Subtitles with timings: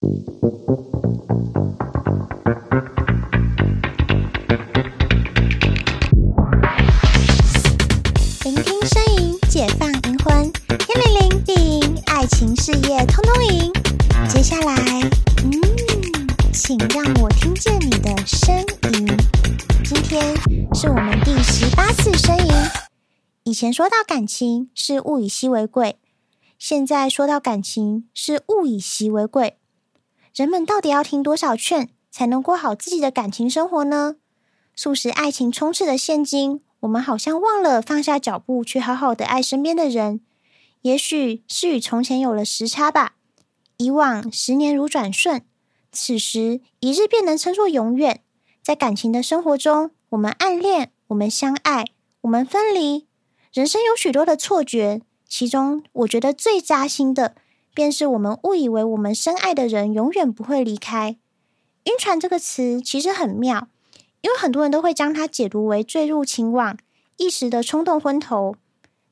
[0.00, 0.14] 聆
[8.64, 13.70] 听声音，解放灵魂，天灵灵地灵，爱情事业通通赢。
[14.26, 14.74] 接下来，
[15.44, 15.52] 嗯，
[16.50, 18.56] 请让我听见你的声
[18.94, 19.06] 音。
[19.84, 20.34] 今天
[20.74, 22.54] 是我们第十八次声音。
[23.44, 25.98] 以前说到感情是物以稀为贵，
[26.58, 29.58] 现在说到感情是物以稀为贵。
[30.40, 34.16] 人们到底要听多少劝，才能过好自己的感情生活呢？
[34.74, 40.22] 速食爱情充斥的现今，我们好像忘了放下脚步，去好好的爱身边的人。
[40.80, 43.16] 也许是与从前有了时差吧。
[43.76, 45.42] 以往十年如转瞬，
[45.92, 48.22] 此时一日便能称作永远。
[48.62, 51.84] 在感情的生活中，我们暗恋，我们相爱，
[52.22, 53.06] 我们分离，
[53.52, 55.02] 人生有许多的错觉。
[55.28, 57.34] 其中，我觉得最扎心的，
[57.74, 61.16] 便是我们误以为我们深爱的人永远不会离开。
[61.84, 63.68] 晕船这个词其实很妙。
[64.22, 66.76] 因为很多人都会将它解读为坠入情网，
[67.16, 68.54] 一时的冲动昏头。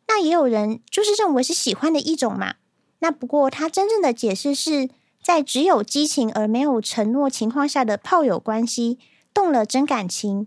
[0.06, 2.56] 那也有人就是认为是喜欢的一种嘛。
[2.98, 4.91] 那不过它真正的解释是
[5.22, 8.98] 在只有激情而没有承诺情况下的炮友关系
[9.33, 10.47] 动了真感情。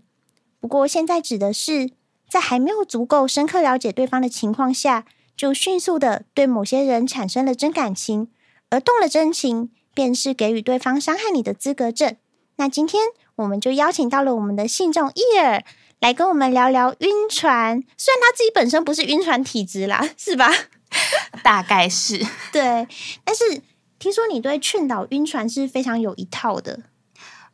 [0.60, 1.90] 不过现在指的是
[2.30, 5.04] 在还没有足够深刻了解对方的情况下，
[5.36, 8.28] 就迅速的对某些人产生了真感情，
[8.70, 12.16] 而动了真情，便是给予对方伤害你的资格证。
[12.56, 13.02] 那今天。
[13.36, 15.64] 我们就邀请到了我们的信众伊尔
[16.00, 17.82] 来跟我们聊聊晕船。
[17.96, 20.52] 虽然他自己本身不是晕船体质啦，是吧？
[21.42, 22.18] 大概是
[22.52, 22.86] 对，
[23.24, 23.62] 但是
[23.98, 26.80] 听说你对劝导晕船是非常有一套的。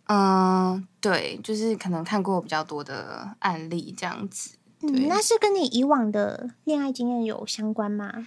[0.09, 4.58] 嗯，对，就是可能看过比较多的案例这样子。
[4.81, 8.27] 嗯，那是跟你以往的恋爱经验有相关吗？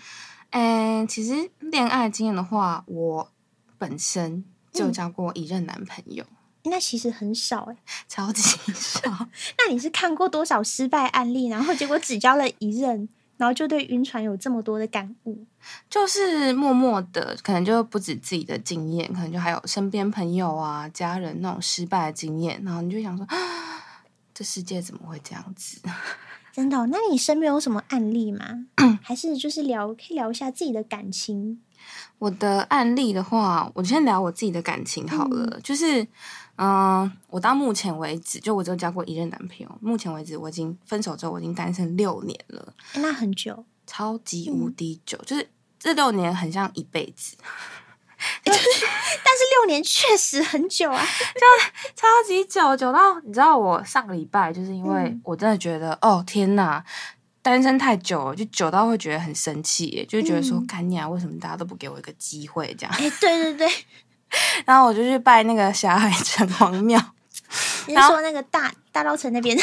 [0.51, 3.31] 嗯，其实恋爱经验的话，我
[3.77, 6.23] 本身就交过一任男朋友。
[6.23, 6.35] 嗯
[6.65, 9.01] 那其实很少哎，超级少。
[9.57, 15.43] 那你是看过多少失败案例，然后结果只交了一任，然后就对晕船有这么多的感悟？
[15.89, 23.25] 就是默默的，可能就不止自己的经验，可能就还有身边朋友啊、家人那种失败的经验，然后你就想说，
[24.31, 25.81] 这世界怎么会这样子？
[26.51, 26.87] 真的哦？
[26.91, 28.65] 那你身边有什么案例吗？
[29.01, 31.59] 还是就是聊，可以聊一下自己的感情？
[32.19, 36.07] 我的案例的话，我先聊我自己的感情好了，嗯、就是。
[36.57, 39.77] 嗯，我到目前为止，就我只有交过一任男朋友。
[39.81, 42.73] 目前为止，我已经分手之后，我已经单身六年了。
[42.95, 47.35] 那很久，超级无敌久，嗯、就是这六年很像一辈子。
[49.23, 51.03] 但是六年确实很久啊，
[51.35, 51.41] 就
[51.95, 56.83] 超级久，久到你知道，我上个礼拜就是因为我真的觉得，嗯、哦天哪，
[57.41, 62.73] 单身太久了，就久到会觉得很生气，就觉得说，干你啊，为什么大家都不给我一个机会？
[62.77, 63.69] 这样，哎，对对对。
[64.65, 66.97] 然后我就去拜那个霞海城隍庙，
[67.87, 69.57] 你是说那个大大稻城那边？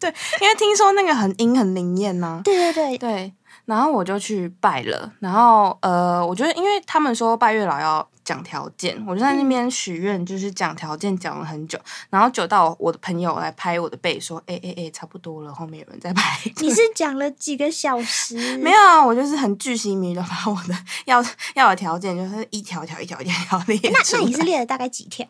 [0.00, 2.40] 对，因为听说那个很阴很灵验呐。
[2.42, 3.32] 对对对对。
[3.64, 5.12] 然后我就去拜了。
[5.20, 11.78] 然后呃，我觉得因为他们说拜月老要讲条件，我就在那边许愿，就是讲条件讲了很久。
[11.78, 16.38] 嗯、然后久到我的朋友来拍我的背，说：“哎哎哎，差不多了，后面有人在拍。
[16.60, 18.36] ”你是讲了几个小时？
[18.58, 20.74] 没有啊，我就是很巨细靡的把我的
[21.06, 21.24] 要
[21.54, 23.78] 要的条件，就是一条条一条一条列。
[23.84, 25.26] 那那你是列了大概几条？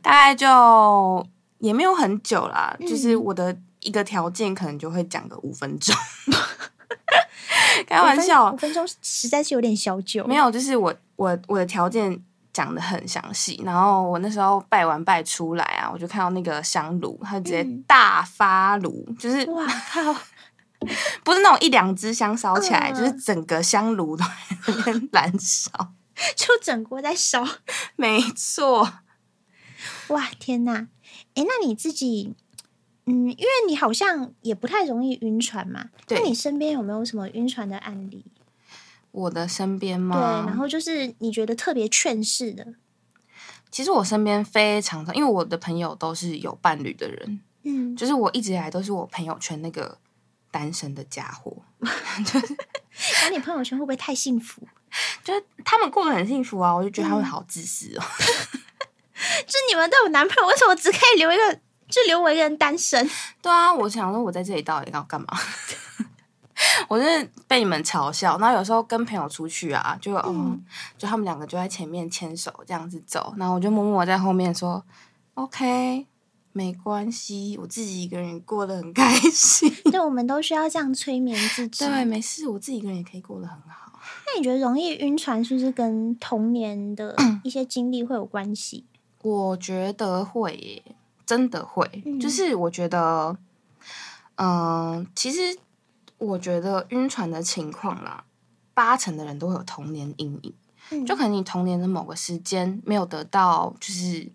[0.00, 1.26] 大概就
[1.58, 5.94] 也没有很久啦，嗯、就是我的一个条件可能就会讲个五分钟。
[7.86, 10.26] 开玩笑，五分钟实在是有点小久。
[10.26, 12.22] 没有，就是我我我的条件
[12.52, 20.14] 讲的很详细，然后我那时候拜完拜出来啊，我就看到那个香炉，它直接大发炉，嗯、就是哇靠，
[21.24, 24.24] 不是那种一两支香烧起来，嗯、就是整个香炉都
[24.84, 25.70] 在燃烧，
[26.36, 27.46] 就整锅在烧。
[27.96, 28.92] 没错，
[30.08, 30.88] 哇天哪！
[31.34, 32.34] 哎，那你自己？
[33.06, 35.90] 嗯，因为你好像也不太容易晕船嘛。
[36.06, 36.18] 对。
[36.18, 38.24] 那你身边有没有什么晕船的案例？
[39.10, 40.16] 我的身边吗？
[40.16, 42.74] 对，然后就是你觉得特别劝世的。
[43.70, 47.40] 其实我身边非常的，因为我的朋友都是有伴侣的人。
[47.64, 47.96] 嗯。
[47.96, 49.98] 就是我一直以来都是我朋友圈那个
[50.50, 51.56] 单身的家伙。
[52.24, 52.56] 就是，
[53.24, 54.62] 那你朋友圈会不会太幸福？
[55.24, 58.02] 就是他们过得很幸福啊，我就觉得他们好自私哦。
[59.46, 61.60] 就你们都有男朋友，为什么只可以留一个？
[61.92, 63.08] 就留我一个人单身。
[63.40, 65.26] 对啊，我想说，我在这里到底要干嘛？
[66.88, 70.14] 我是被你们嘲笑，然后有时候跟朋友出去啊，就
[70.96, 74.82] 就他们两个就在前面牵手这样子走，然后我就默默在后面说
[75.34, 76.06] ：“OK，
[76.52, 79.70] 没关系，我自己一个人过得很开心。
[79.90, 81.84] ”对，我们都需要这样催眠自己。
[81.84, 84.00] 对，没事，我自己一个人也可以过得很好。
[84.26, 88.84] 那你觉得容易晕船是不是跟童年的一些经历会有关系？
[89.22, 90.82] 我觉得会耶，
[91.26, 91.88] 真的会。
[92.04, 93.36] 嗯、就是我觉得，
[94.36, 95.58] 嗯、呃，其实
[96.18, 98.24] 我觉得晕船的情况啦，
[98.74, 100.54] 八成的人都会有童年阴影。
[100.90, 104.30] 嗯、就可能你童年的某个时间没有得到，就是。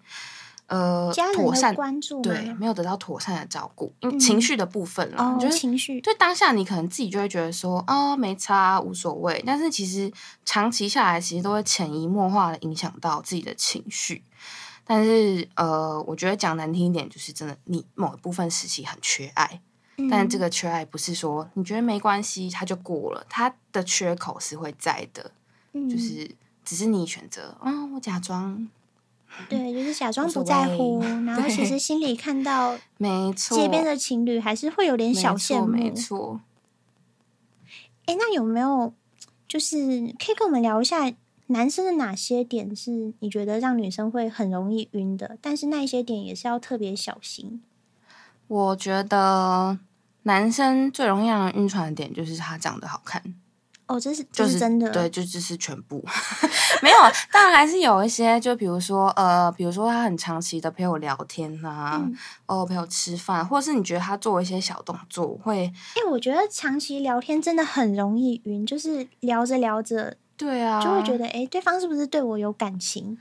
[0.69, 6.01] 呃，妥善关注对，没有得到妥善的照顾，因为情绪的部分了，嗯、就是情绪。
[6.01, 9.41] 就当下你可能自己就会觉得说，哦，没差，无所谓。
[9.47, 10.11] 但是其实
[10.43, 14.21] 长期下来，其实都会潜移默化的影响到自己的情绪。
[14.87, 19.61] 但是，呃，我觉得讲难听一点，就是真的，你某一部分时期很缺爱，
[19.97, 25.31] 嗯、但是这个缺爱不是说你觉得没关系，它就过了，它的缺口是会在的，
[25.73, 26.31] 嗯、就是
[26.63, 28.67] 只是你选择，啊、哦，我假装。
[29.49, 35.67] 对，就是假装不在乎， 然后其实心里看到， 没错，街边的情侣还是会有点小羡慕。
[35.67, 36.39] 没错。
[38.05, 38.93] 哎，那有没有
[39.45, 39.77] 就是
[40.17, 41.11] 可以跟我们聊一下，
[41.47, 45.37] 男生的哪些点是你觉得让女生会很容易晕的？
[45.41, 47.61] 但是那一些点也是要特别小心。
[48.47, 49.77] 我觉得
[50.23, 53.21] 男生最容易让人晕船的点就是他长得好看。
[53.87, 56.03] 哦，这是这是真的，对，就这是全部，
[56.83, 56.97] 没有，
[57.31, 62.13] 当然还是有一些，就比如说，呃，比如说他很长期的陪我聊天啊，嗯、
[62.47, 73.17] 哦，陪我吃饭，或者是你觉得他做一些小动作会，哎，我觉得长期聊天真的很容易晕，就是聊着聊着，对啊，就会觉得，哎，对方是不是对我有感情？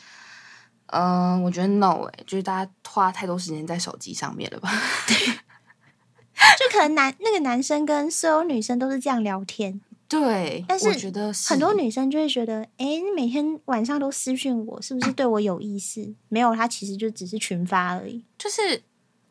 [0.89, 4.71] 嗯、呃，我觉得 no，哎，就是大家花太多时间在手机上面了吧？
[5.09, 5.17] 对，
[6.59, 9.81] 就可能男那个男生跟所有女生都是这样聊天。
[10.09, 16.15] 对，但是我觉得很多女生就会觉得，哎，你每天晚上都私讯我，是不是对我有意思？
[16.29, 18.25] 没有，他其实就只是群发而已。
[18.39, 18.81] 就是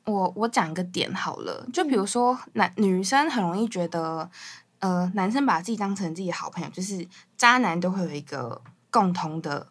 [0.04, 4.30] 我我讲个点好了，就比如说男、嗯、女生很容易觉得，
[4.86, 8.62] 呃，男生把自己当成自己的好朋友，就是渣男都会有一个
[8.92, 9.68] 共同的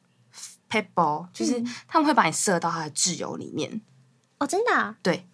[0.68, 3.80] people，就是他们会把你射到他的挚友里面。
[4.38, 4.96] 哦，真的啊？
[5.02, 5.28] 对。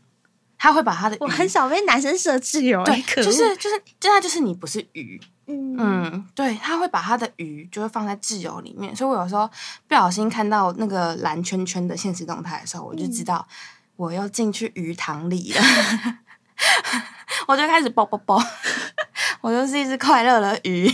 [0.62, 9.48] 他会把他的鱼，我很少被男生设置有对，可就是就是，真的就是你不是鱼，嗯嗯，对，他会把他的鱼就会放在挚友里面，所以我有时候
[9.88, 13.48] 不小心看到那个蓝圈圈的现实动态的时候，我就知道
[13.96, 16.18] 我要进去鱼塘里了，嗯、
[17.48, 18.42] 我就开始啵啵啵，
[19.42, 20.88] 我就是一只快乐的鱼，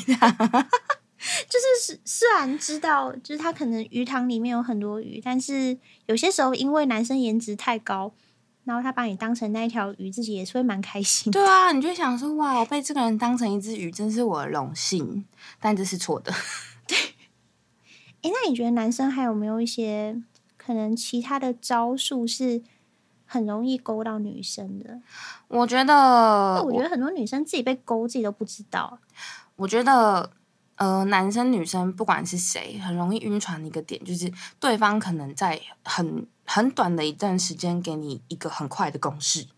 [1.49, 8.13] 就是虽然知道就是他可能鱼塘里面有很多鱼，但是有些时候因为男生颜值太高。
[8.65, 11.31] 然后他把你当成那一条鱼，自己也是会蛮开心。
[11.31, 15.25] 对啊，你就想说哇，我被这个人当成一只鱼，真是我的荣幸。
[15.61, 16.35] 但这是错的。
[16.85, 16.99] 对。
[18.23, 20.21] 哎，那你觉得男生还有没有一些
[20.57, 22.61] 可能其他的招数是
[23.27, 24.99] 很容易勾到女生的？
[25.49, 28.99] 我觉得，我觉得很多女生自己被勾，自己都不知道。
[29.57, 30.31] 我觉得，
[30.77, 36.27] 呃，男生女生不管是谁，很容易晕船的一个点，就是对方可能在很。
[36.49, 39.49] 很短的一段时间，给你一个很快的公式，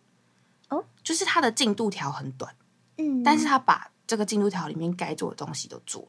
[0.70, 2.54] 哦，就是他的进度条很短，
[2.96, 6.08] 嗯，但是他把这个进度条里面该做的东西都做。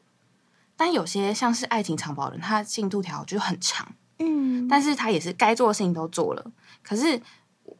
[0.78, 6.50] 但有些像是爱情长跑人，他的进度条就很长，嗯，但是他也是该做的事情都做了。
[6.82, 7.20] 可是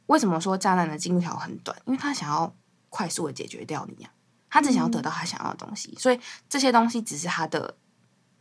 [0.07, 1.77] 为什么说渣男的进度条很短？
[1.87, 2.55] 因为他想要
[2.89, 4.11] 快速的解决掉你呀，
[4.49, 7.77] 他只想要得到他想要的东西，嗯，所以这些东西只是他的，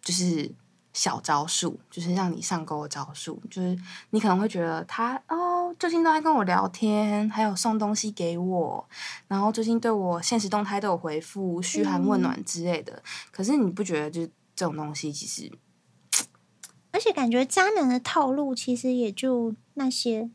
[0.01, 0.53] 就是。
[0.91, 3.77] 小招数就是让你上钩的招数，就是
[4.09, 8.89] 你可能会觉得他哦，最近都在跟我聊天，还有送东西给我，
[9.27, 12.93] 然后最近对我现实动态都有回复，嘘寒问暖之类的。
[12.93, 15.51] 嗯、可是你不觉得，就是这种东西其实，
[16.91, 20.31] 而且感觉渣男的套路其实也就那些。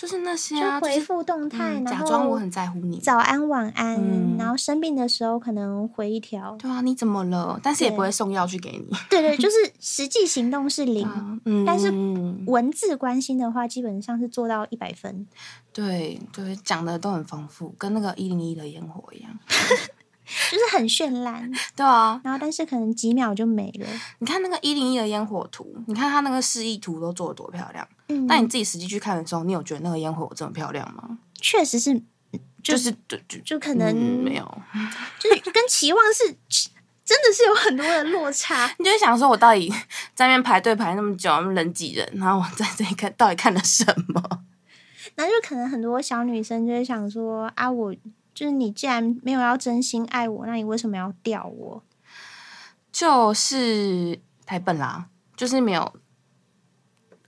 [0.00, 7.60] 就是那些啊，就回复动态，嗯、假装我很在乎你，早安晚安，嗯、然后生病的时候可能回一条，对啊，你怎么了？
[7.62, 8.96] 但是也不会送药去给你。
[9.10, 11.92] 对对，就 是实际行动是零，啊嗯、但是
[12.46, 15.26] 文字关心的话，基本上是做到一百分。
[15.70, 19.30] 对对，讲的都很丰富，跟那个一零一的烟火一样。
[20.50, 23.86] 就是很绚烂， 对啊，然后但是可能几秒就没了。
[24.20, 27.86] 你看那个一零一的烟火图，你看他那个示意图都做的多漂亮。
[28.10, 31.18] 嗯，但你自己实际去看的时候，你有觉得那个烟火这么漂亮吗？
[31.40, 32.02] 确实是，
[32.62, 34.62] 就，是就就就可能、嗯、没有，
[35.18, 36.24] 就是跟期望是
[37.04, 38.66] 真的是有很多的落差。
[38.78, 39.72] 你就会想说，我到底
[40.14, 44.42] 在那边排队排那么久，人挤人，然后我在这里看到底看了什么？
[45.16, 47.94] 那就可能很多小女生就会想说啊，我。
[48.32, 51.82] 就是你既然没有要真心爱我，那你为什么要吊我？
[52.90, 55.92] 就是太笨啦，就是没有，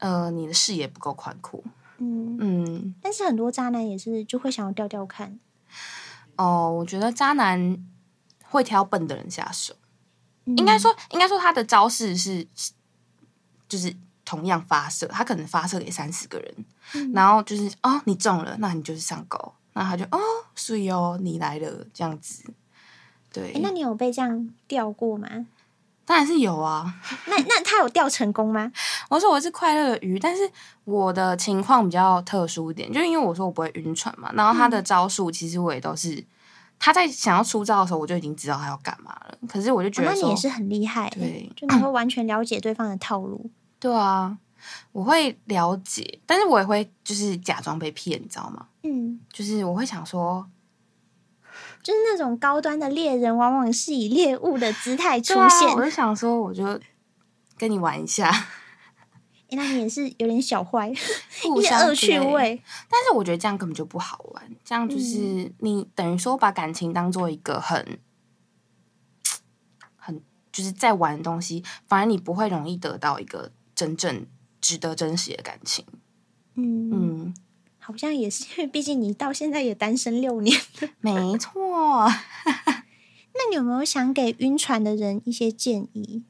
[0.02, 1.62] 呃，你的视野不够宽阔。
[1.99, 5.38] 嗯但是很多渣男也是就会想要钓钓看。
[6.35, 7.78] 哦，我觉得渣男
[8.42, 9.75] 会挑笨的人下手。
[10.44, 12.44] 应该说，应该说他的招式是，
[13.68, 13.94] 就是
[14.25, 20.18] 同样发射，他可能发射给三十个人，嗯、然后就是哦，你中了，那你就是上钩，那他就哦，
[20.56, 22.42] 所以哦，你来了这样子。
[23.32, 25.47] 对，那你有被这样钓过吗？
[26.12, 26.92] 当然是有啊。
[27.26, 28.71] 那那他有钓成功吗？
[29.09, 30.42] 我说我是快乐的鱼，但是
[30.85, 36.14] 我的情况比较特殊一点，就因为我说我不会晕船嘛，然后他的招数其实我也都是。
[36.16, 36.26] 嗯
[36.85, 39.38] 他在想要出招的时候，我就已经知道他要干嘛了。
[39.47, 43.49] 可是我就觉得，哦、那你也是很厉害，对，就你会完全了解对方的套路。
[43.78, 44.37] 对啊，
[44.90, 48.66] 我会了解，但是我也会就是假装被骗，你知道吗？
[48.83, 50.45] 嗯，就是我会想说，
[51.83, 55.69] 就是那种高端的猎人，往往是以猎物的姿态出现。
[55.69, 56.81] 啊、我就想说，我就
[57.59, 58.31] 跟你玩一下。
[59.55, 60.89] 那你也是有点小坏，
[61.59, 62.62] 一些恶趣味。
[62.89, 67.99] 但是我觉得这样根本就不好玩，这样就是你等于说把感情当做一个很
[69.97, 74.27] 很就是在玩的东西，反而你不会容易得到一个真正
[74.59, 75.85] 值得珍惜的感情。
[76.55, 77.35] 嗯嗯，
[77.83, 80.89] 好像也是，因为毕竟你到现在也单身六年了。
[81.01, 82.09] 没错。
[83.35, 86.23] 那你有没有想给晕船的人一些建议？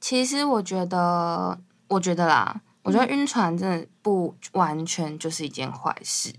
[0.00, 1.60] 其实我觉得。
[1.90, 6.32] 我觉得啦，我觉得晕船真的不完全就是一件坏事。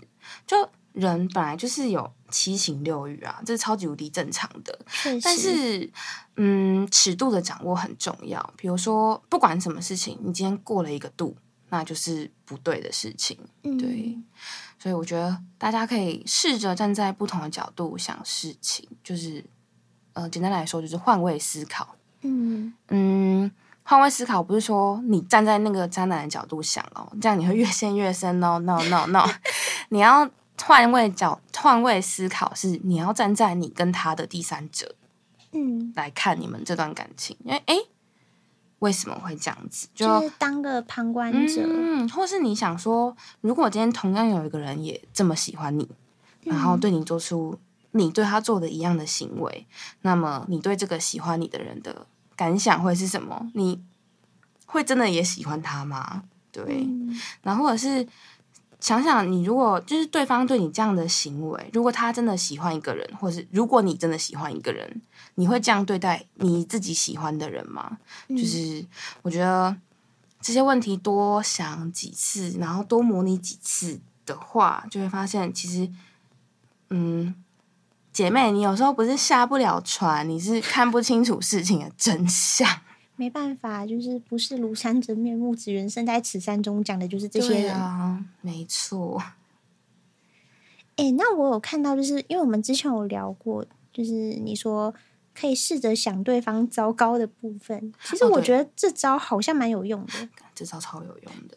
[0.46, 0.56] 就
[0.94, 4.78] 人本来就是有七情六欲啊，这是超级无敌正常的。
[5.22, 5.92] 但是，
[6.36, 8.54] 嗯，尺度的掌握很重要。
[8.56, 11.36] 比如说，不管什么事情，你今天过了一个度，
[11.72, 13.34] 那就是不对的事情。
[13.62, 14.24] 对，嗯、
[14.78, 19.42] 所以我觉得大家可以试着站在不同的角度想事情，就是
[20.12, 21.96] 呃，简单来说，就是换位思考。
[22.20, 23.50] 嗯嗯。
[23.84, 28.58] 换位思考不是说你站在那个渣男的角度想哦，这样你会越陷越深哦。
[28.60, 29.26] No No No，
[29.88, 30.30] 你要
[30.62, 34.94] 换位角换位思考，是你要站在你跟他的第三者，
[35.50, 37.36] 嗯，来看你们这段感情。
[37.44, 37.76] 因为哎，
[38.82, 39.88] 为什么会这样子？
[39.94, 45.88] 就，就是当个旁观者，嗯，或是你想说，如果今天同样有一个人也这么喜欢你，
[46.42, 47.58] 然后对你做出
[47.92, 49.66] 你对他做的一样的行为，
[50.02, 52.06] 那么你对这个喜欢你的人的。
[52.34, 53.50] 感想会是什么？
[53.54, 53.84] 你
[54.66, 56.24] 会真的也喜欢他吗？
[56.50, 58.04] 对，嗯、然后或者是
[58.82, 65.00] 想想，你如果就是对方对你这样的行为，如果他真的喜欢一个人，或是如果你真的喜欢一个人，
[65.36, 67.98] 你会这样对待你自己喜欢的人吗？
[68.26, 68.84] 嗯、就是
[69.22, 69.74] 我觉得
[70.40, 75.88] 这些问题多想几次，然后多模拟几次的话，就会发现其实，
[76.90, 77.34] 嗯。
[78.12, 82.68] 姐妹，你有时候不是下不了船，你是看不清楚事情的真相。
[83.16, 87.74] 没办法，就是不是庐山真面目，只缘身在此山中，讲的就是这些人。
[87.74, 89.22] 啊，没错。
[90.96, 94.94] 哎、欸，那我有看到，就是因为我们之前有聊过，就是你说
[95.34, 97.92] 可以试着想对方糟糕的部分。
[98.04, 100.12] 其实我觉得这招好像蛮有用的。
[100.20, 101.56] 哦，这招超有用的，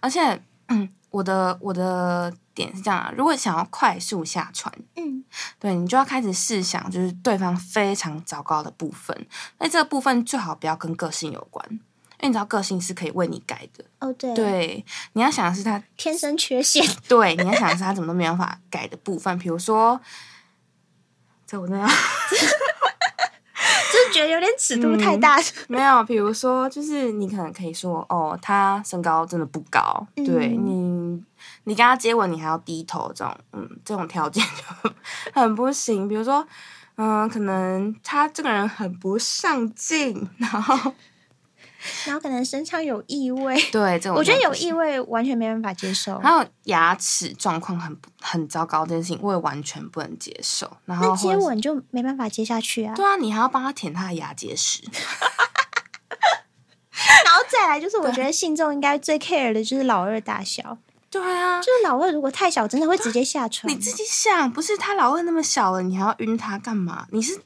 [0.00, 0.40] 而且。
[0.68, 5.24] 嗯，我的我的点是这样啊，如果想要快速下船，嗯，
[5.58, 9.26] 对，你就要开始试想，就是对方非常糟糕的部分。
[9.58, 11.78] 那这个部分最好不要跟个性有关，因
[12.22, 13.84] 为你知道个性是可以为你改的。
[14.00, 16.84] 哦，对，对，你要想的是他天生缺陷。
[17.08, 20.00] 对，你要想的是他怎么都没办法改的部分，比如说，
[21.46, 21.88] 这我那样。
[24.12, 31.22] 觉得有点尺度太大，嗯， 没有，比如说，就是你可能可以说，哦，他身高真的不高，嗯、对你，
[31.64, 34.90] 你跟他接吻，你还要低头，这种，嗯，这种条件就
[35.32, 36.08] 很不行。
[36.08, 36.46] 比如说，
[36.96, 40.92] 嗯，可能他这个人很不上进，然后。
[42.04, 46.18] 然后可能身上有异味，对，这种我觉得有异味完全没办法接受。
[46.20, 50.70] 还有牙齿状况很很糟糕这件事情，我也完全不能接受。
[50.84, 52.94] 然后接吻就没办法接下去啊？
[52.94, 54.82] 对啊，你还要帮他舔他的牙结石。
[57.24, 60.78] 然后再来就是，我觉得信众应该最 care 的就是老二大小。
[61.10, 63.72] 对啊，就是老二如果太小，真的会直接下床。
[63.72, 67.06] 你自己想，不是他老二那么小了，你还要晕他干嘛？
[67.10, 67.40] 你是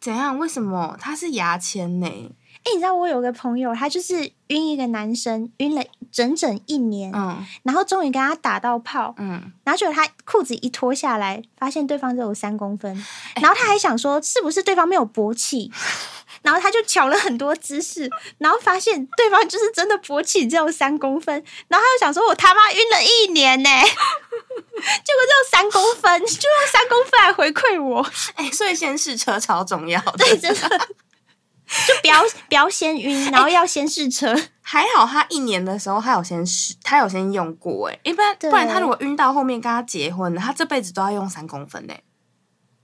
[0.00, 0.38] 怎样？
[0.38, 2.34] 为什么他是牙签呢？
[2.66, 12.92] 哎，你知道我有个朋友，他就是晕一个男生，晕了整整一年，嗯，然后终于跟他打到炮，嗯，然后结果他裤子一脱下来，发现对方只有三公分，
[13.36, 15.70] 然后他还想说是不是对方没有勃起，
[16.42, 21.32] 然后他就瞧了很多姿势，然后发现对方就是真的勃起只有三公分，
[21.68, 28.04] 然后他就想说我他妈晕了一年呢， 结果只有三公分，就用三公分来回馈我，
[28.34, 30.88] 哎，所以先试车超重要的，对，真的。
[31.66, 34.34] 就不要不要先晕，然后要先试车。
[34.34, 34.48] 欸。
[34.68, 37.88] 还好他一年的时候，他有先试，他有先用过。
[37.88, 41.88] 哎，一般不然他如果晕到后面跟他结婚，他这辈子都要用三公分。
[41.88, 42.02] 哎，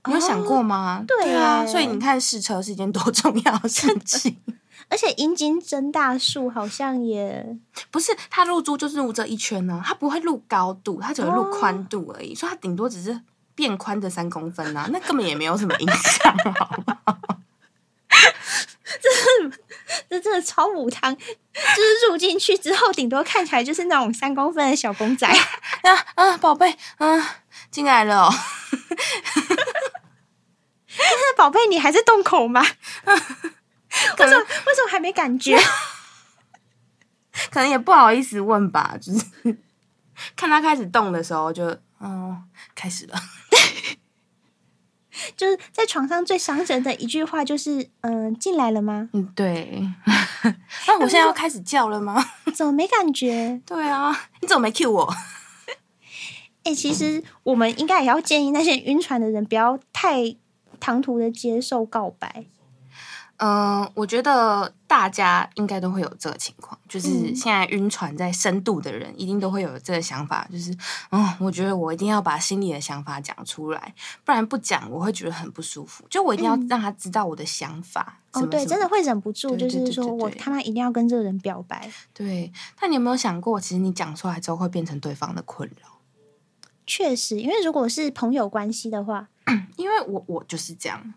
[0.07, 0.99] 你有想过吗？
[1.01, 4.37] 哦、对，啊，所以你看试车是一件多重要的事情。
[4.89, 7.57] 而且阴茎增大术好像也
[7.91, 13.19] 不是，他入珠就是入这一圈呢、啊，它不会入高度，他只会入宽度而已，哦、所以他顶多只是
[13.55, 17.17] 变宽的三公分啊，那根本也没有什么影响，好不好？
[20.13, 27.23] 这真的超母汤，就是入进去之后，顶多看起来就是那种三公分的小公仔啊啊，宝贝，嗯，
[27.71, 28.33] 进来了、哦。
[30.95, 32.61] 但是宝贝，你还在洞口吗？
[33.05, 35.57] 为什么为什么还没感觉？
[37.49, 39.25] 可能也不好意思问吧，就是
[40.37, 42.43] 看他开始动的时候就，就嗯，
[42.75, 43.19] 开始了。
[45.35, 49.09] 就是在床上最伤人的一句话就是，嗯、呃，进来了吗？
[49.13, 49.87] 嗯，对。
[50.87, 52.23] 那我现在要开始叫了吗？
[52.53, 53.61] 怎么没感觉？
[53.65, 55.13] 对啊，你怎么没 cue 我？
[56.63, 60.35] 哎、 欸，其实我们应该也要建议那些晕船的人不要太
[60.79, 62.45] 唐突的接受告白。
[63.37, 70.71] 嗯、呃，我觉得大家应该都会有这个情况，就是现在晕船在深度的人，一定都会有这个想法，就是，
[71.11, 76.05] 嗯，我觉得我一定要把心里的想法讲出来，不然不讲我会觉得很不舒服。
[76.09, 78.19] 就我一定要让他知道我的想法。
[78.33, 81.91] 嗯、哦，对，真的会忍不住，就是说我他妈一定要跟这个人表白。
[82.13, 85.87] 对，但你有没有想过，其实你讲出来之后会变成对方的困扰？
[86.85, 89.29] 确实，因为如果是朋友关系的话，
[89.77, 91.13] 因为我我就是这样。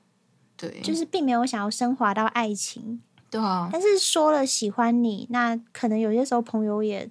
[0.56, 3.68] 对，就是并没有想要升华到爱情，对啊。
[3.72, 7.10] 但是说了喜欢你，那可能有些时候朋友也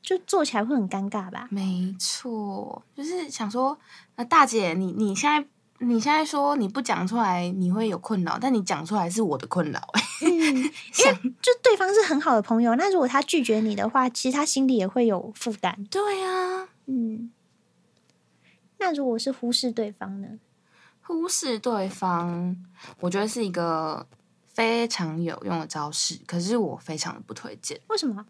[0.00, 1.48] 就做起来会很尴尬吧。
[1.50, 3.78] 没错，就是想说，
[4.16, 5.46] 那大姐，你你现在
[5.78, 9.80] 你现在说你不讲出来你会有困扰，但你讲出来是我的困扰。
[10.24, 10.72] 嗯，因为
[11.42, 15.84] 就对方是很好的朋友，那如果他拒绝你的话，其实他心里也会有负担。
[15.90, 17.30] 对啊，嗯。
[18.78, 20.28] 那如果是忽视对方呢？
[21.04, 22.56] 忽视对方，
[23.00, 24.06] 我觉得是一个
[24.54, 27.78] 非常有用的招式，可是我非常的不推荐。
[27.88, 28.24] 为什么？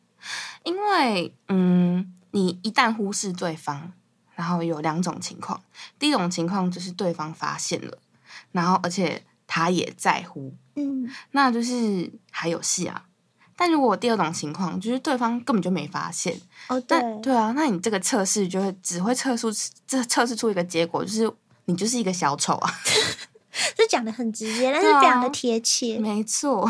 [0.65, 3.93] 因为，嗯，你一旦忽视对方，
[4.35, 5.63] 然后有两种情况。
[5.99, 7.99] 第一种情况就是对方发现了，
[8.53, 13.05] 然后而且他也在乎，嗯，那就是还有戏啊。
[13.55, 19.51] 但如果第二种情况，就是对方根本就没发现，哦，对，对啊，那你这个测试就会只会测出
[19.87, 21.31] 这测试出一个结果，就是。
[21.67, 22.75] 你就是一个小丑啊！
[23.77, 25.99] 这讲的很直接，但是非常的贴切。
[25.99, 26.69] 没错，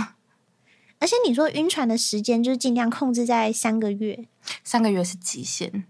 [0.99, 4.27] 而且你说晕船的时间就是尽量控制在三个月，
[4.65, 5.85] 三个月是极限，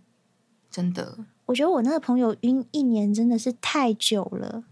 [0.71, 1.19] 真的。
[1.47, 4.62] 我觉得我那个朋友晕一年真的是太久了，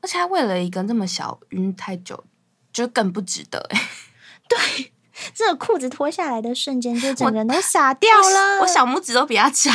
[0.00, 2.24] 而且他为了一个那么小晕太久，
[2.72, 3.68] 就更不值得。
[4.48, 4.92] 对，
[5.34, 9.74] 这个裤子脱下来的瞬间，就整个人都傻掉了，我，我小拇指都比他长。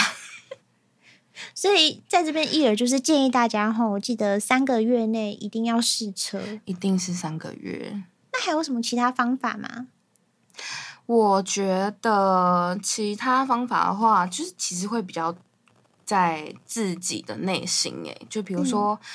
[1.54, 8.04] 所以在这边，伊尔就是建议大家吼，记得三个月内一定要试车，一定是三个月。
[8.34, 9.88] 那还有什么其他方法吗？
[11.06, 15.36] 我觉得其他方法的话，就是其实会比较
[16.04, 19.00] 在自己的内心诶，就比如说。
[19.02, 19.08] 嗯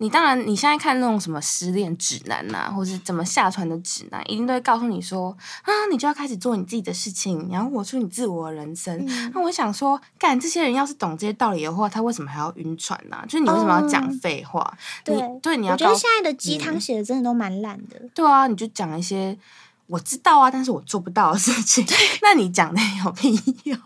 [0.00, 8.96] 你当然，你现在看那种什么失恋指南呐、啊，或是怎么下船的指南，一定都会告诉你说啊，你就要开始做你自己的事情，然后活出你自我的人生。
[9.08, 13.24] 嗯、那我想说，干这些人要是懂这些道理的话，他为什么还要晕船呢、啊？
[13.26, 14.72] 就是你为什么要讲废话？
[15.06, 15.72] 嗯、你对，你要。
[15.72, 18.10] 我觉得现在的鸡汤写的真的都蛮烂的、嗯。
[18.14, 19.36] 对啊，你就讲一些
[19.88, 21.84] 我知道啊，但是我做不到的事情。
[22.22, 23.78] 那你讲的有屁用？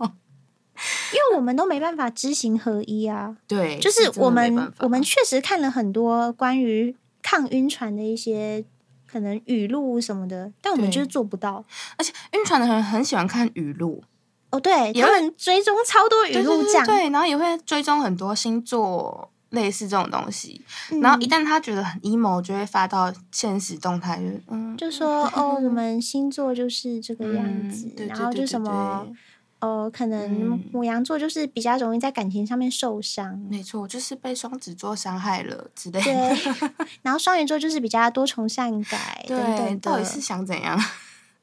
[1.13, 8.65] 因为我们都没办法知行合一啊， 对，就是我们我们确实看了很多关于抗晕船的一些
[9.07, 11.65] 可能语录什么的，但我们就是做不到。
[11.97, 14.03] 而且晕船的人很喜欢看语录，
[14.51, 20.63] 哦，对，他们追踪超多语录讲，对，然后也会追踪很多星座类似这种东西。
[20.91, 29.07] 嗯、然后一旦他觉得很 emo，就会发到现实动态，就嗯，就说 哦，我们星座就是这个样子，嗯、然后就什么。
[29.63, 36.05] 呃，可能母羊座就是比较容易在感情上面受伤，嗯、没错，就是被双子座伤害了之类的。
[36.05, 36.53] 对，
[37.03, 40.77] 然后双鱼座就是比较多愁善感，对，等等到底是想怎样？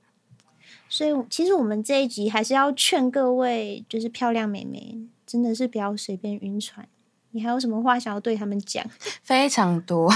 [0.91, 6.85] 所以，其实我们这一集还是要劝各位，就是漂亮妹妹，真的是不要随便晕船。
[7.31, 8.85] 你还有什么话想要对他们讲？
[9.23, 10.11] 非常多。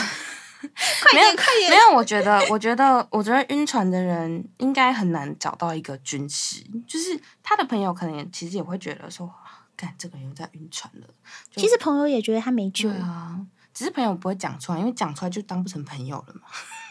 [1.04, 1.70] 快点，快点！
[1.72, 9.32] 没有，我觉得， 我觉得，我觉得晕船的人应该很难找到一个军师，就是他的朋友可能也其实也会觉得说，
[9.76, 11.08] 干这个人又在晕船了。
[11.56, 13.40] 其实朋友也觉得他没救啊，
[13.74, 16.42] 只是朋友不会讲出来，因为讲出来就当不成朋友了嘛。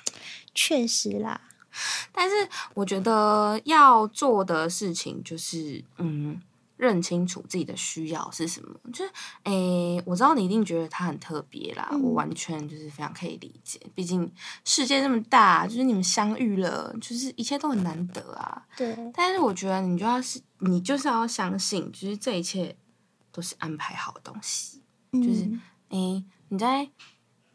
[0.54, 1.40] 确实啦，
[2.12, 2.34] 但是
[2.74, 6.40] 我觉得要做的事情就是，嗯。
[6.82, 8.68] 认清楚自己的需要是什么。
[8.92, 9.12] 就是，
[9.44, 13.80] 诶，我知道你一定觉得他很特别啦，嗯、我完全就是非常可以理解。
[13.94, 14.28] 毕竟
[14.64, 18.66] 世界这么大，就是你们相遇了，就是一切都很难得啊。
[18.76, 18.96] 对。
[19.14, 22.76] 但是我觉得你就要是，你就是要相信，就是这一切
[23.30, 24.82] 都是安排好的东西。
[25.12, 25.48] 嗯、就是，
[25.90, 26.90] 诶，你在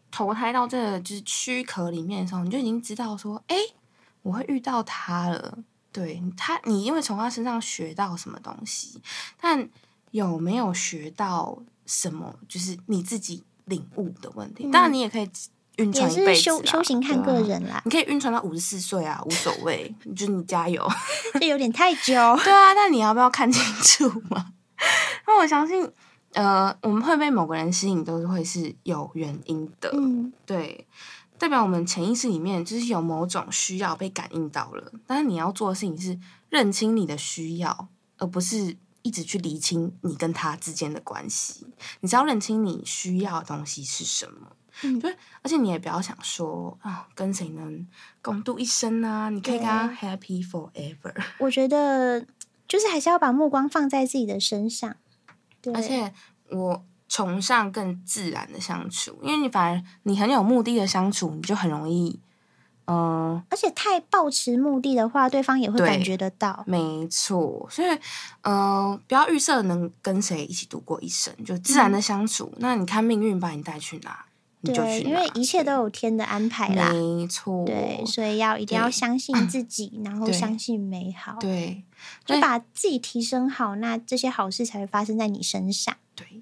[0.10, 3.58] 投胎到这个就是躯壳里面的时候，你就已经知道说，诶，
[4.22, 5.60] 我会遇到他了。
[5.98, 9.02] 对他，你因为从他身上学到什么东西，
[9.42, 9.68] 但
[10.12, 11.58] 有没有学到
[11.88, 14.66] 什么，就是你自己领悟的问题。
[14.68, 15.28] 嗯、当然，你也可以
[15.78, 17.82] 晕船一辈子，修修行看个人啦。
[17.84, 20.88] 你可以晕船到五十四岁啊，无所谓，就是你加油。
[21.40, 22.14] 这有点太久。
[22.44, 24.54] 对啊，那你要不要看清楚嘛？
[25.26, 25.92] 那我相信，
[26.34, 29.90] 呃，我们会被某个人吸引，都是会是有原因的。
[29.94, 30.86] 嗯，对。
[31.39, 36.19] 代表我们潜意识里面就是有某种需要被感应到了，但是你要做的事情是
[36.50, 41.67] 认清你的需要，而不是一直去厘清你跟他之间的关系。
[42.02, 47.88] 你只要认清你需要的东西是什么，嗯，对，而且你也不要想说啊，跟谁能
[48.21, 49.30] 共度一生啊？
[49.30, 51.13] 你可以跟他 happy forever。
[51.39, 52.26] 我觉得
[52.67, 54.95] 就是还是要把目光放在自己的身上，
[55.62, 56.13] 对，而且
[56.50, 56.86] 我。
[57.08, 62.20] 崇尚更自然的相处，因为你反而你很有目的的相处，你就很容易，
[62.86, 66.63] 嗯、呃，而且太抱持目的的话，对方也会感觉得到。
[66.67, 67.88] 没错，所以，
[68.41, 72.52] 嗯、呃，不要预设能跟谁一起度过一生，就自然的相处。
[72.54, 74.26] 嗯、那你看命运把你带去哪，
[74.62, 75.10] 你就去哪。
[75.10, 76.91] 因为一切都有天的安排啦。
[76.91, 81.38] 没错，对，所以要一定要相信自己，然后相信美好。
[81.39, 81.84] 对，
[82.26, 85.96] 就把自己提升好，那这些好事才会发生在你身上。
[86.13, 86.41] 对。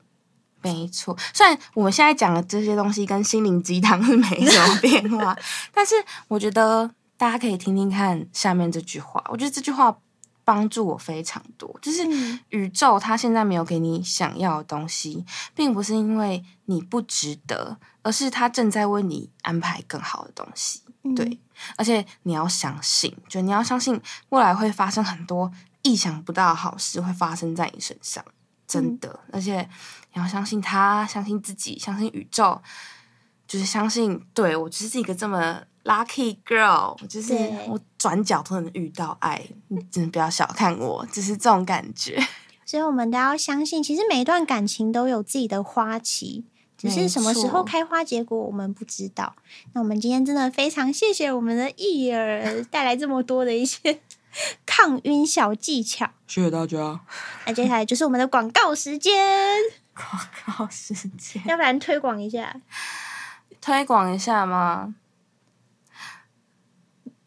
[0.73, 5.35] 没错，虽然我们现在讲的这些东西跟心灵鸡汤是没什么变化，
[5.73, 5.95] 但是
[6.27, 9.23] 我觉得大家可以听听看下面这句话。
[9.29, 9.97] 我觉得这句话
[10.43, 12.07] 帮助我非常多，就是
[12.49, 15.25] 宇宙它现在没有给你想要的东西，
[15.55, 20.81] 并不是因为你不值得，而是它正在为你安排更好的东西。
[21.15, 21.39] 对，
[21.77, 23.99] 而且你要相信，就你要相信
[24.29, 25.51] 未来会发生很多
[25.83, 28.23] 意想不到的好事会发生在你身上。
[28.67, 29.61] 真的，而且
[30.13, 32.59] 你要相信他，相信自己，相信宇宙，
[33.47, 37.33] 就是相信，对，我就是一个这么 lucky girl，就是
[37.67, 42.19] 我转角都能遇到爱，你真的不要小看我，就是这种感觉。
[42.65, 46.43] 所以我们都要相信，其实每一段感情都有自己的花期，
[46.75, 49.35] 只是什么时候开花结果我们不知道。
[49.73, 53.99] 那我们今天真的非常谢谢我们的艺儿带来这么多的一些。
[54.65, 56.99] 抗晕小技巧，谢谢大家。
[57.45, 59.13] 那接下来就是我们的广告时间。
[59.95, 60.07] 广
[60.45, 62.59] 告时间，要不然推广一下？
[63.61, 64.95] 推广一下吗？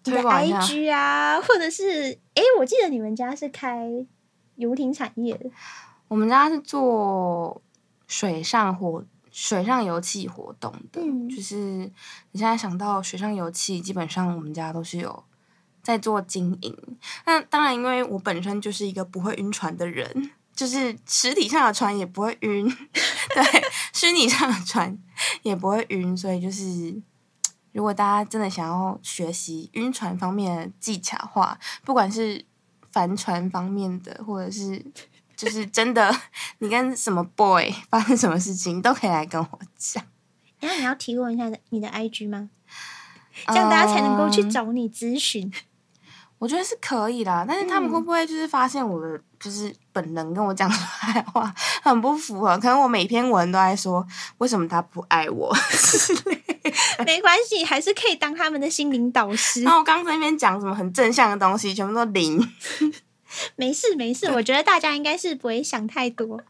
[0.04, 3.88] 推广 IG 啊，或者是哎、欸，我记得你们家是开
[4.56, 5.50] 游艇产业的。
[6.08, 7.60] 我们家是做
[8.06, 11.00] 水上活、水上游憩活动的。
[11.00, 15.24] 嗯，就是你现在想到水上游憩，基本上我们家都是有。
[15.88, 16.76] 在做经营，
[17.24, 22.68] 那当然，因为我本身就是一个不会晕船的人，就是实体上的船也不会晕，
[23.34, 24.98] 对，虚拟上的船
[25.40, 27.00] 也不会晕，所以就是，
[27.72, 32.44] 如果大家真的想要学习晕船方面的技巧的话，不管是
[32.92, 34.84] 帆船方面的，或者是
[35.34, 36.14] 就是真的，
[36.58, 40.04] 你跟什么 boy 发生什么事情，都可以来跟我讲。
[40.60, 42.50] 然后你要提供一下你的 IG 吗？
[43.46, 45.50] 这样大家才能够去找你咨询。
[46.38, 52.56] 呃我觉得是可以的，但是他们会不会就是发现我的就是本能跟我讲出来的话很不符合？
[52.58, 54.06] 可能我每篇文都在说
[54.38, 57.04] 为什么他不爱我 之类的。
[57.04, 59.62] 没关系，还是可以当他们的心灵导师。
[59.64, 62.38] 然后我刚刚在那边讲什么很正向的东西，全部都零。
[63.56, 66.40] 没事没事，我觉得大家应该是不会想太多。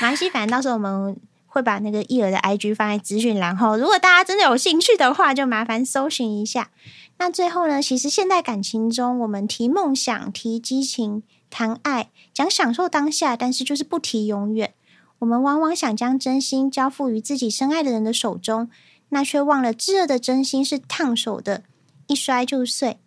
[0.00, 1.16] 马来西，反正到时候我们
[1.52, 6.70] 会把那个易儿的 IG 放在资讯栏后，如果大家真的有兴趣的话，就麻烦搜寻一下。
[7.18, 14.72] 那最后呢，其实现代感情中，我们提梦想、提激情、谈爱，讲享受当下，但是就是不提永远。
[15.18, 18.70] 我们往往想将真心交付于自己深爱的人的手中，
[19.08, 21.64] 那却忘了炙热的真心是烫手的，
[22.06, 22.98] 一摔就碎。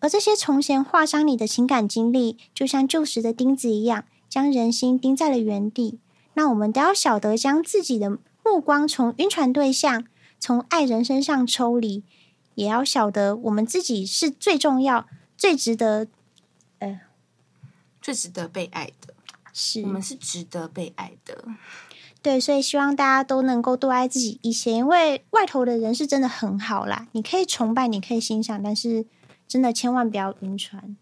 [0.00, 5.98] 而这些从前划伤你的情感经历，就像旧时的钉子一样，将人心钉在了原地。
[6.38, 10.04] 那我们都要晓得，将自己的目光从晕船对象、
[10.38, 12.04] 从爱人身上抽离。
[12.54, 16.06] 也要晓得，我们自己是最重要、最值得，
[16.78, 17.00] 呃，
[18.00, 19.14] 最值得被爱的。
[19.52, 21.44] 是，我们是值得被爱的。
[22.22, 27.08] 对，所以希望大家都能够多爱自己一些，因为外头的人是真的很好啦。
[27.10, 29.04] 你可以崇拜，你可以欣赏，但是
[29.48, 30.96] 真的千万不要晕船，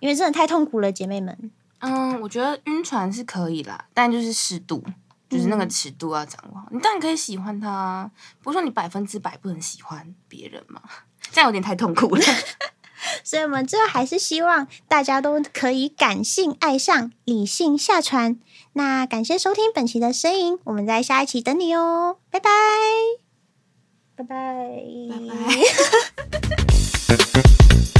[0.00, 1.50] 因为真的太痛苦了，姐妹们。
[1.80, 4.82] 嗯，我觉得晕船是可以啦，但就是适度，
[5.28, 8.10] 就是那个尺度要掌握你当然可以喜欢他，
[8.42, 10.82] 不是说你百分之百不能喜欢别人嘛，
[11.30, 12.22] 这样有点太痛苦了。
[13.22, 18.40] 所以，我们最后还是希望大家都可以感性爱上，理性下船。
[18.72, 22.50] 那感谢收听本期的声音，我们在下一期等你哦，拜拜，
[24.16, 24.36] 拜拜，
[25.08, 25.16] 拜
[27.14, 27.94] 拜。